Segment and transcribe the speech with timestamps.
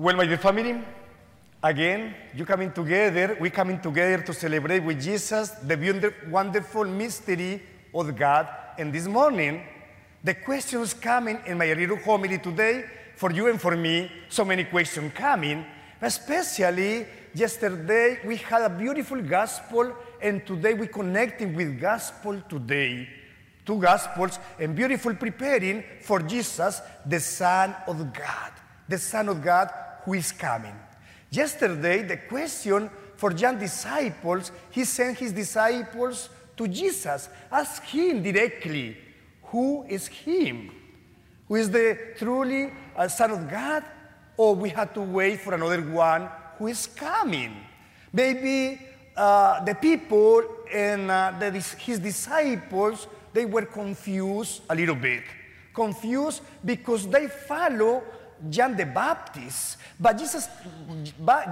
[0.00, 0.80] Well, my dear family,
[1.60, 7.60] again, you coming together, we coming together to celebrate with Jesus the wonderful mystery
[7.92, 8.46] of God.
[8.78, 9.60] And this morning,
[10.22, 12.84] the questions coming in my little homily today,
[13.16, 15.66] for you and for me, so many questions coming,
[16.00, 17.04] especially
[17.34, 23.08] yesterday we had a beautiful gospel, and today we connecting with gospel today.
[23.66, 28.52] Two gospels and beautiful preparing for Jesus, the Son of God,
[28.88, 29.68] the Son of God
[30.04, 30.74] who is coming.
[31.30, 38.96] Yesterday, the question for young disciples, he sent his disciples to Jesus, ask him directly,
[39.44, 40.70] who is him?
[41.46, 43.84] Who is the truly uh, Son of God?
[44.36, 46.28] Or we had to wait for another one
[46.58, 47.56] who is coming?
[48.12, 48.80] Maybe
[49.16, 50.42] uh, the people
[50.72, 55.22] and uh, the, his disciples, they were confused a little bit.
[55.74, 58.02] Confused because they follow
[58.48, 59.78] John the Baptist.
[59.98, 60.48] But Jesus,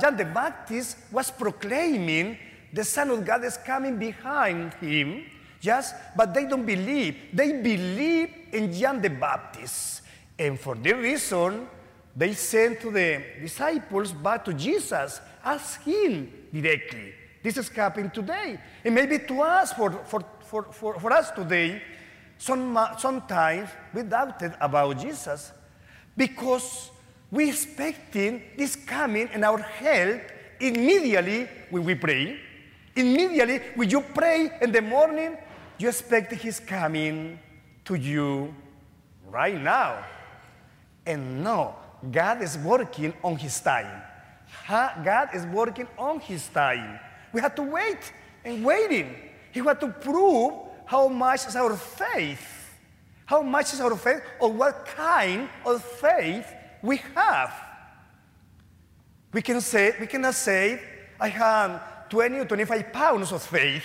[0.01, 2.39] John the Baptist was proclaiming
[2.73, 5.25] the Son of God is coming behind him.
[5.61, 7.17] Yes, but they don't believe.
[7.33, 10.03] They believe in John the Baptist.
[10.39, 11.67] And for this reason,
[12.15, 17.15] they sent to the disciples back to Jesus, ask him directly.
[17.43, 18.59] This is happening today.
[18.85, 21.83] And maybe to us, for, for, for, for, for us today,
[22.39, 25.53] some, sometimes we doubted about Jesus
[26.17, 26.91] because
[27.31, 30.21] we expecting this coming and our help
[30.61, 32.39] immediately when we pray.
[32.95, 35.37] Immediately when you pray in the morning,
[35.79, 37.39] you expect his coming
[37.85, 38.55] to you
[39.29, 40.05] right now.
[41.05, 41.75] And no,
[42.11, 44.03] God is working on his time.
[44.67, 46.99] God is working on his time.
[47.33, 48.13] We have to wait
[48.45, 49.15] and waiting.
[49.53, 50.55] He had to prove
[50.87, 52.56] how much is our faith.
[53.27, 56.47] How much is our faith or what kind of faith
[56.87, 57.53] we have.
[59.33, 60.81] We can say, we cannot say,
[61.21, 63.85] I have 20 or 25 pounds of faith.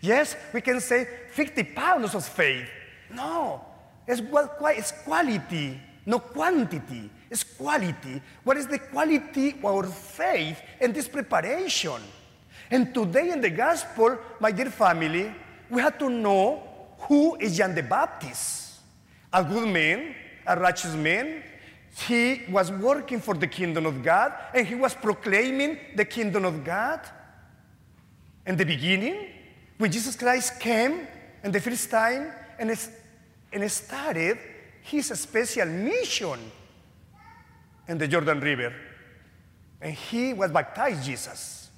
[0.00, 2.68] Yes, we can say 50 pounds of faith.
[3.14, 3.64] No,
[4.06, 7.10] it's, it's quality, not quantity.
[7.30, 8.22] It's quality.
[8.42, 12.00] What is the quality of our faith and this preparation?
[12.70, 15.34] And today in the gospel, my dear family,
[15.68, 16.62] we have to know
[17.00, 18.67] who is John the Baptist.
[19.32, 20.14] A good man,
[20.46, 21.42] a righteous man.
[22.06, 26.64] He was working for the kingdom of God and he was proclaiming the kingdom of
[26.64, 27.00] God.
[28.46, 29.26] In the beginning,
[29.76, 31.06] when Jesus Christ came
[31.42, 32.76] and the first time and,
[33.52, 34.38] and started
[34.82, 36.38] his special mission
[37.86, 38.72] in the Jordan River.
[39.80, 41.70] And he was baptized Jesus.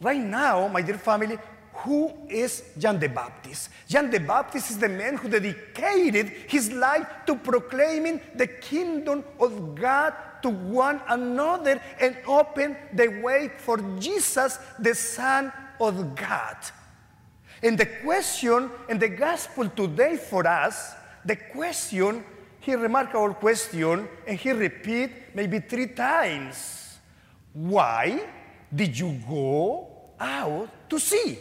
[0.00, 1.38] Right now, my dear family,
[1.74, 3.70] who is John the Baptist?
[3.88, 9.74] John the Baptist is the man who dedicated his life to proclaiming the kingdom of
[9.74, 16.56] God to one another and open the way for Jesus, the Son of God.
[17.62, 20.94] And the question in the gospel today for us,
[21.24, 22.24] the question,
[22.60, 26.98] he remarkable question, and he repeat maybe three times.
[27.52, 28.20] Why
[28.74, 29.88] did you go
[30.18, 31.38] out to see?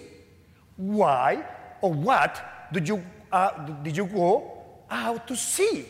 [0.81, 1.45] Why
[1.79, 2.41] or what
[2.73, 3.51] did you, uh,
[3.83, 4.51] did you go
[4.89, 5.85] out to see?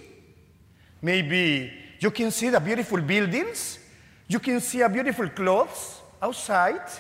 [1.02, 3.80] Maybe you can see the beautiful buildings,
[4.28, 6.92] you can see a beautiful clothes outside.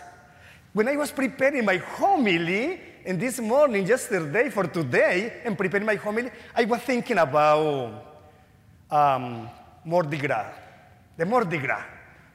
[0.71, 5.95] When I was preparing my homily, and this morning, yesterday for today, and preparing my
[5.95, 8.05] homily, I was thinking about
[8.89, 9.49] um,
[9.83, 10.47] Mardi Gras.
[11.17, 11.83] The Mardi Gras.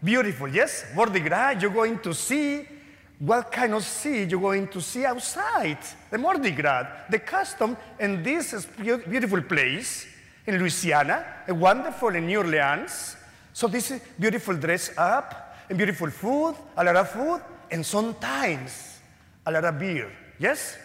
[0.04, 0.84] Beautiful, yes?
[0.94, 2.75] Mardi Gras, you're going to see
[3.18, 5.78] what kind of sea you're going to see outside.
[6.10, 10.06] The Mardi Gras, the custom in this is beautiful place
[10.46, 13.16] in Louisiana, a wonderful in New Orleans.
[13.52, 17.40] So this is beautiful dress up, and beautiful food, a lot of food,
[17.70, 19.00] and sometimes
[19.44, 20.12] a lot of beer.
[20.38, 20.76] Yes?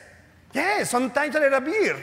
[0.54, 1.98] Yes, sometimes a lot of beer.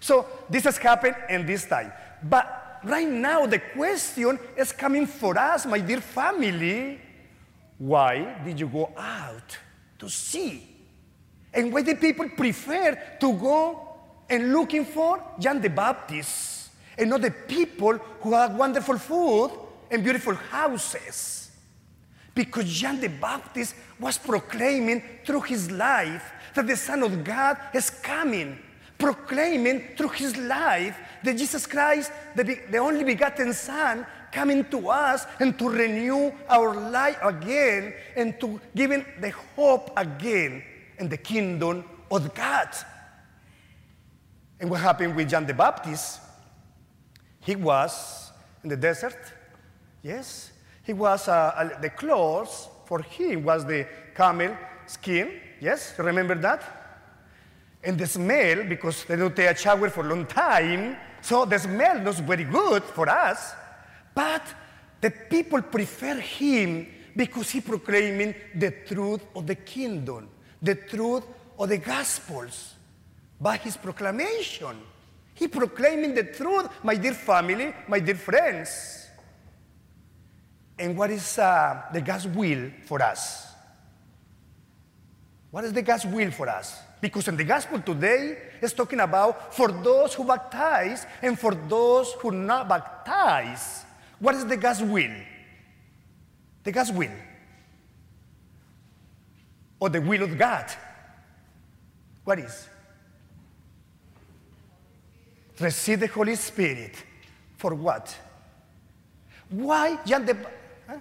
[0.00, 1.92] So this has happened in this time.
[2.22, 7.00] But right now, the question is coming for us, my dear family.
[7.82, 9.58] Why did you go out
[9.98, 10.62] to see?
[11.52, 13.88] And why do people prefer to go
[14.30, 19.50] and looking for John the Baptist and not the people who have wonderful food
[19.90, 21.50] and beautiful houses?
[22.32, 27.90] Because John the Baptist was proclaiming through his life that the Son of God is
[27.90, 28.60] coming,
[28.96, 35.26] proclaiming through his life that Jesus Christ, the, the only begotten Son, coming to us
[35.38, 40.62] and to renew our life again and to giving the hope again
[40.98, 42.68] in the kingdom of God.
[44.58, 46.20] And what happened with John the Baptist?
[47.40, 48.32] He was
[48.62, 49.18] in the desert
[50.02, 50.50] Yes?
[50.82, 54.56] He was, uh, uh, the clothes for him was the camel
[54.86, 55.40] skin.
[55.60, 55.94] Yes?
[55.98, 56.62] Remember that?
[57.84, 61.58] And the smell, because they don't take a shower for a long time, so the
[61.58, 63.54] smell was very good for us.
[64.14, 64.42] But
[65.00, 66.86] the people prefer him
[67.16, 70.28] because he proclaiming the truth of the kingdom,
[70.60, 71.24] the truth
[71.58, 72.74] of the gospels
[73.40, 74.76] by his proclamation.
[75.34, 79.08] He proclaiming the truth, my dear family, my dear friends.
[80.78, 83.48] And what is uh, the God's will for us?
[85.50, 86.80] What is the God's will for us?
[87.00, 92.12] Because in the gospel today, it's talking about for those who baptize and for those
[92.14, 93.84] who not baptize.
[94.22, 95.16] What is the God's will?
[96.62, 97.10] The God's will.
[99.80, 100.70] Or the will of God.
[102.22, 102.68] What is?
[105.58, 106.94] Receive the Holy Spirit.
[107.56, 108.16] For what?
[109.50, 110.36] Why John the
[110.86, 111.00] huh?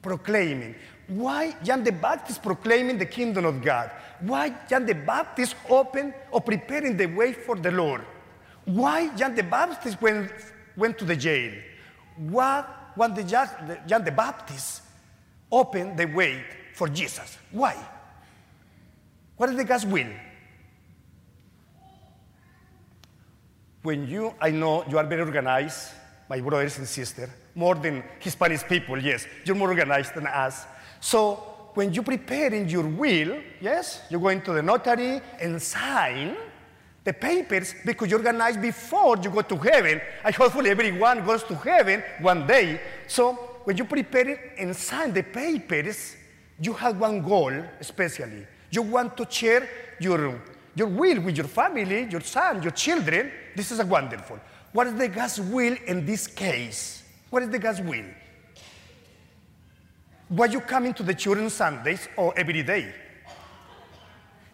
[0.00, 0.74] proclaiming?
[1.08, 3.90] Why John the Baptist proclaiming the kingdom of God?
[4.20, 8.00] Why John the Baptist open or preparing the way for the Lord?
[8.64, 10.32] Why John the Baptist went,
[10.74, 11.52] went to the jail?
[12.16, 12.64] Why
[12.94, 14.82] when the John the Baptist
[15.50, 16.44] opened the way
[16.74, 17.38] for Jesus?
[17.50, 17.76] Why?
[19.36, 20.12] What is the God's will?
[23.82, 25.90] When you, I know you are very organized,
[26.28, 30.66] my brothers and sisters, more than Hispanic people, yes, you're more organized than us.
[31.00, 31.34] So
[31.74, 36.36] when you prepare in your will, yes, you go into the notary and sign
[37.04, 40.00] the papers because you organize before you go to heaven.
[40.24, 42.80] And hopefully everyone goes to heaven one day.
[43.08, 43.34] So
[43.64, 46.16] when you prepare it and sign the papers,
[46.60, 48.46] you have one goal especially.
[48.70, 49.68] You want to share
[50.00, 50.40] your,
[50.74, 53.32] your will with your family, your son, your children.
[53.56, 54.38] This is wonderful.
[54.72, 57.02] What is the God's will in this case?
[57.30, 58.04] What is the God's will?
[60.28, 62.94] Why you coming to the children Sundays or every day?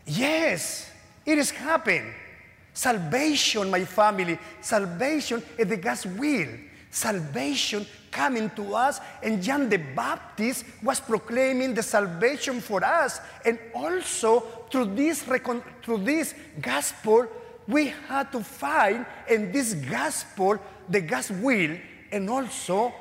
[0.06, 0.90] Yes,
[1.24, 2.14] it is happening.
[2.78, 6.46] Salvation, my family, salvation is the God's will.
[6.92, 13.20] Salvation coming to us, and John the Baptist was proclaiming the salvation for us.
[13.44, 17.26] And also through this, through this gospel,
[17.66, 21.76] we had to find in this gospel the God's will,
[22.12, 22.94] and also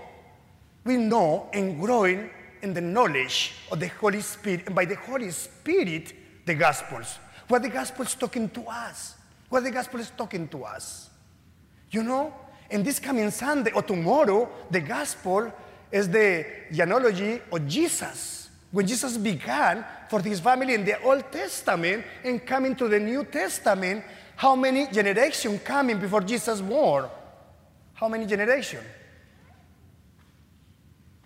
[0.85, 2.31] we know and growing
[2.63, 6.13] in the knowledge of the Holy Spirit, and by the Holy Spirit,
[6.47, 7.19] the gospels.
[7.47, 9.13] What the gospel is talking to us
[9.49, 11.09] what the gospel is talking to us.
[11.91, 12.33] You know,
[12.69, 15.51] in this coming Sunday or tomorrow, the gospel
[15.91, 18.49] is the genealogy of Jesus.
[18.71, 23.23] When Jesus began for his family in the Old Testament and coming to the New
[23.23, 24.03] Testament,
[24.35, 27.05] how many generations coming before Jesus born?
[27.93, 28.83] How many generations?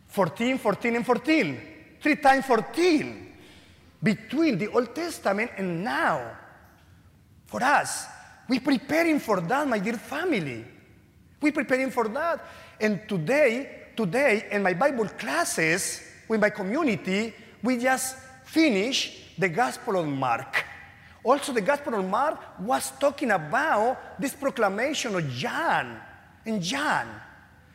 [0.07, 1.61] 14, 14, and 14.
[2.01, 3.33] Three times 14
[4.03, 6.37] between the Old Testament and now
[7.51, 8.07] for us.
[8.47, 10.63] We're preparing for that, my dear family.
[11.41, 12.39] We're preparing for that.
[12.79, 18.15] And today, today in my Bible classes with my community, we just
[18.45, 20.63] finished the Gospel of Mark.
[21.23, 25.99] Also, the Gospel of Mark was talking about this proclamation of John
[26.45, 27.07] and John.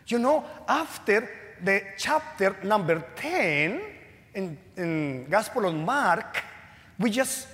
[0.06, 1.28] You know, after
[1.62, 3.80] the chapter number 10
[4.34, 6.42] in, in Gospel of Mark,
[6.98, 7.46] we just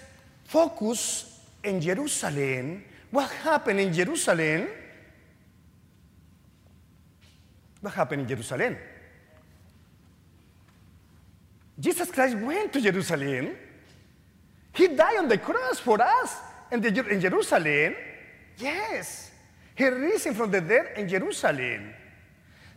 [0.44, 1.31] focus
[1.64, 4.68] in Jerusalem, what happened in Jerusalem?
[7.80, 8.76] What happened in Jerusalem?
[11.78, 13.56] Jesus Christ went to Jerusalem.
[14.72, 16.36] He died on the cross for us
[16.70, 17.94] in, the, in Jerusalem.
[18.56, 19.30] Yes.
[19.74, 21.92] He risen from the dead in Jerusalem.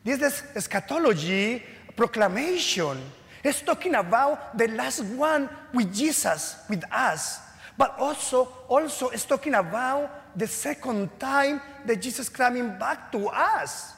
[0.04, 1.63] This is eschatology
[1.96, 2.98] proclamation.
[3.44, 7.45] It's talking about the last one with Jesus, with us.
[7.77, 13.94] But also, also it's talking about the second time that Jesus coming back to us.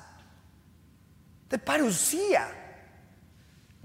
[1.49, 2.47] The parousia.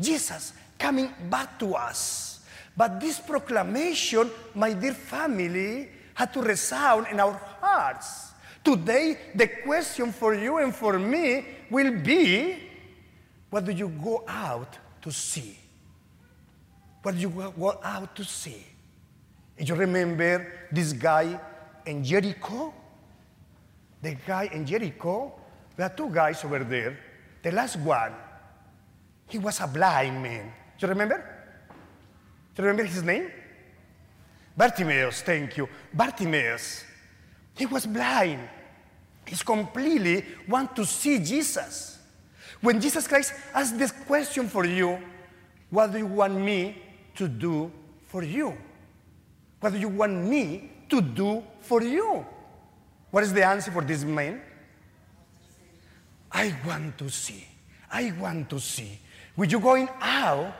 [0.01, 2.41] Jesus coming back to us.
[2.77, 8.33] But this proclamation, my dear family, had to resound in our hearts.
[8.65, 12.57] Today, the question for you and for me will be
[13.51, 15.59] what do you go out to see?
[17.03, 18.72] What do you go out to see?
[19.59, 21.39] You remember this guy
[21.87, 22.73] in Jericho?
[24.01, 25.33] The guy in Jericho,
[25.77, 26.99] there are two guys over there.
[27.43, 28.13] The last one,
[29.29, 30.53] he was a blind man.
[30.79, 31.25] You remember?
[32.55, 33.31] Do you remember his name?
[34.57, 35.69] Bartimaeus, thank you.
[35.93, 36.85] Bartimaeus.
[37.55, 38.49] He was blind.
[39.27, 41.99] He completely want to see Jesus.
[42.61, 45.01] When Jesus Christ asked this question for you,
[45.71, 46.83] what do you want me
[47.15, 47.71] to do
[48.09, 48.57] for you?
[49.63, 52.27] What do you want me to do for you?
[53.13, 54.43] What is the answer for this man?
[56.33, 57.47] I want to see.
[57.89, 58.99] I want to see.
[59.37, 60.53] When you're going out,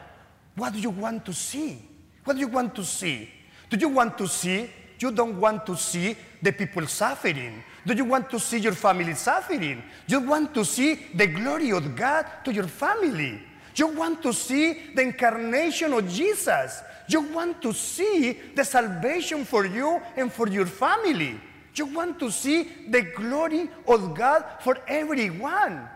[0.55, 1.83] what do you want to see?
[2.23, 3.29] What do you want to see?
[3.69, 4.71] Do you want to see?
[5.01, 7.65] You don't want to see the people suffering.
[7.85, 9.83] Do you want to see your family suffering?
[10.07, 13.41] You want to see the glory of God to your family.
[13.75, 16.83] You want to see the incarnation of Jesus.
[17.13, 21.39] You want to see the salvation for you and for your family.
[21.75, 25.89] You want to see the glory of God for everyone.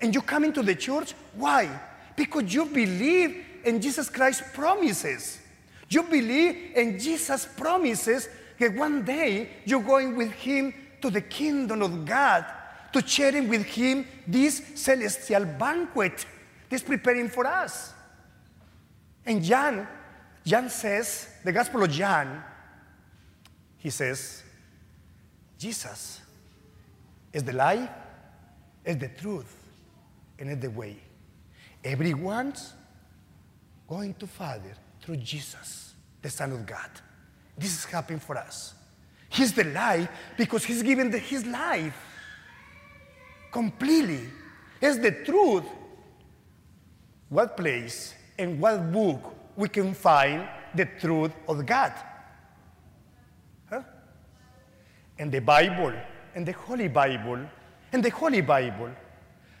[0.00, 1.68] And you come into the church, why?
[2.16, 5.38] Because you believe in Jesus Christ's promises.
[5.88, 8.28] You believe in Jesus' promises
[8.58, 12.44] that one day you're going with Him to the kingdom of God
[12.92, 16.26] to sharing with Him this celestial banquet
[16.68, 17.92] He's preparing for us.
[19.24, 19.86] And John,
[20.44, 22.42] John says, the Gospel of John,
[23.78, 24.42] he says,
[25.58, 26.20] Jesus
[27.32, 27.88] is the life,
[28.84, 29.54] is the truth,
[30.38, 30.96] and is the way.
[31.84, 32.74] Everyone's
[33.88, 36.90] going to Father through Jesus, the Son of God.
[37.56, 38.74] This is happening for us.
[39.28, 41.96] He's the life because He's given the, His life
[43.50, 44.28] completely.
[44.80, 45.64] It's the truth.
[47.28, 51.92] What place and what book we can find the truth of God?
[53.68, 53.82] Huh?
[55.18, 55.92] And the Bible,
[56.34, 57.40] and the Holy Bible,
[57.92, 58.90] and the Holy Bible.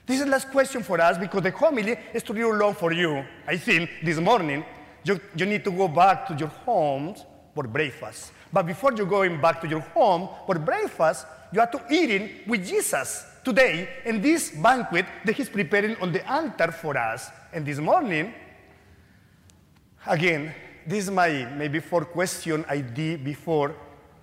[0.06, 3.24] This is the last question for us because the homily is too long for you.
[3.46, 4.64] I think this morning
[5.04, 7.24] you, you need to go back to your homes
[7.54, 8.32] for breakfast.
[8.52, 12.48] But before you going back to your home for breakfast, you have to eat it
[12.48, 17.30] with Jesus today in this banquet that he's preparing on the altar for us.
[17.52, 18.34] And this morning,
[20.06, 20.54] again,
[20.86, 23.74] this is my maybe four question I did before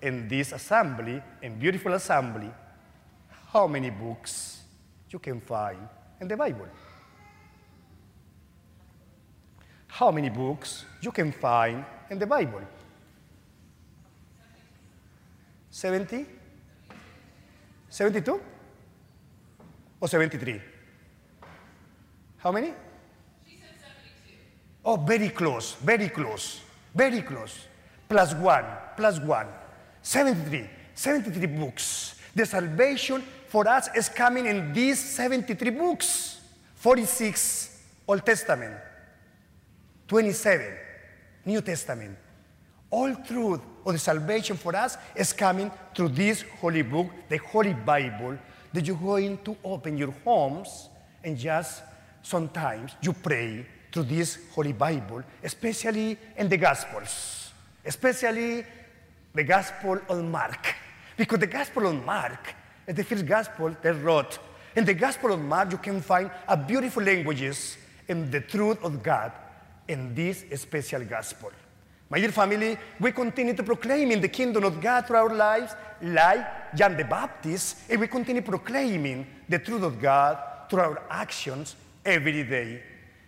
[0.02, 2.50] in this assembly, in beautiful assembly.
[3.52, 4.62] How many books
[5.10, 5.88] you can find
[6.20, 6.68] in the Bible?
[9.86, 12.62] How many books you can find in the Bible?
[15.70, 16.26] 70?
[17.88, 18.40] 72?
[20.00, 20.60] Or 73?
[22.38, 22.72] How many?
[24.84, 24.88] She said 72.
[24.88, 26.60] Oh, very close, very close,
[26.94, 27.66] very close.
[28.08, 28.64] Plus one,
[28.96, 29.46] plus one.
[30.02, 32.14] 73, 73 books.
[32.34, 36.40] The salvation for us is coming in these 73 books
[36.76, 38.74] 46 Old Testament,
[40.08, 40.76] 27
[41.44, 42.16] New Testament.
[42.90, 47.74] All truth of the salvation for us is coming through this holy book, the Holy
[47.74, 48.38] Bible,
[48.72, 50.88] that you're going to open your homes
[51.22, 51.82] and just
[52.22, 57.50] sometimes you pray through this Holy Bible, especially in the Gospels,
[57.84, 58.64] especially
[59.34, 60.74] the Gospel of Mark.
[61.16, 62.54] Because the Gospel of Mark
[62.86, 64.38] is the first Gospel they wrote.
[64.76, 67.76] In the Gospel of Mark, you can find a beautiful languages
[68.08, 69.32] and the truth of God
[69.88, 71.50] in this special Gospel.
[72.08, 75.74] My dear family, we continue to proclaim in the kingdom of God through our lives,
[76.02, 81.76] like John the Baptist, and we continue proclaiming the truth of God through our actions
[82.04, 82.82] every day.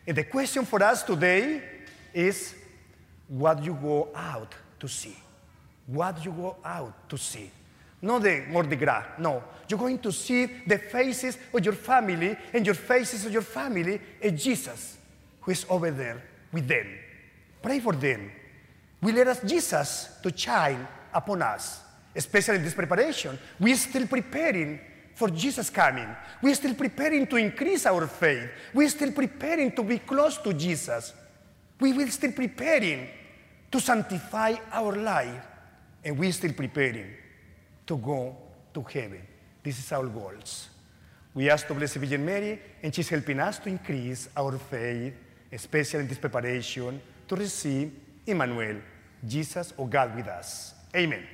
[0.07, 1.63] And the question for us today
[2.13, 2.55] is
[3.29, 5.17] what you go out to see.
[5.87, 7.51] What you go out to see.
[8.01, 9.43] Not the Mardi Gras, no.
[9.69, 14.01] You're going to see the faces of your family and your faces of your family
[14.21, 14.99] and Jesus,
[15.41, 16.87] who is over there with them.
[17.63, 18.31] Pray for them.
[19.01, 21.81] We let us Jesus to shine upon us,
[22.15, 23.39] especially in this preparation.
[23.59, 24.81] We're still preparing
[25.15, 26.09] for Jesus coming.
[26.43, 28.49] We're still preparing to increase our faith.
[28.75, 31.13] We're still preparing to be close to Jesus.
[31.81, 33.09] We will still preparing
[33.71, 35.45] to sanctify our life,
[36.05, 37.15] and we're still preparing
[37.87, 38.37] to go
[38.75, 39.23] to heaven.
[39.63, 40.69] This is our goals.
[41.35, 45.15] We ask to bless Virgin Mary, and she's helping us to increase our faith,
[45.51, 47.93] especially in this preparation to receive
[48.27, 48.77] Emmanuel,
[49.27, 50.75] Jesus or God with us.
[50.95, 51.25] Amen.